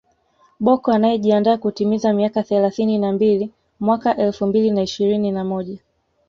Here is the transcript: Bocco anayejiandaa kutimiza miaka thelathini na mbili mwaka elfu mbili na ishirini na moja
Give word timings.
Bocco 0.65 0.89
anayejiandaa 0.95 1.57
kutimiza 1.57 2.13
miaka 2.13 2.43
thelathini 2.43 2.97
na 2.97 3.11
mbili 3.11 3.51
mwaka 3.79 4.17
elfu 4.17 4.47
mbili 4.47 4.71
na 4.71 4.81
ishirini 4.81 5.31
na 5.31 5.43
moja 5.43 5.77